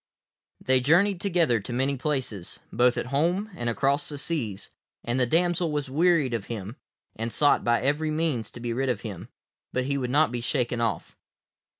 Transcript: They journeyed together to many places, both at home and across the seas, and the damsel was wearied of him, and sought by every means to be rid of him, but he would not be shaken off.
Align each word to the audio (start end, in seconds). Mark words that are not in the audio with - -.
They 0.59 0.79
journeyed 0.79 1.21
together 1.21 1.59
to 1.59 1.71
many 1.71 1.95
places, 1.95 2.59
both 2.73 2.97
at 2.97 3.05
home 3.13 3.51
and 3.55 3.69
across 3.69 4.09
the 4.09 4.17
seas, 4.17 4.71
and 5.03 5.19
the 5.19 5.27
damsel 5.27 5.71
was 5.71 5.91
wearied 5.91 6.33
of 6.33 6.45
him, 6.45 6.77
and 7.15 7.31
sought 7.31 7.63
by 7.63 7.81
every 7.83 8.09
means 8.09 8.49
to 8.53 8.59
be 8.59 8.73
rid 8.73 8.89
of 8.89 9.01
him, 9.01 9.29
but 9.71 9.85
he 9.85 9.99
would 9.99 10.09
not 10.09 10.31
be 10.31 10.41
shaken 10.41 10.81
off. 10.81 11.15